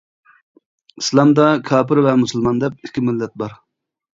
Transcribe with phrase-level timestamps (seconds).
[1.01, 3.55] ئىسلامدا كاپىر ۋە مۇسۇلمان دەپ ئىككى مىللەت بار.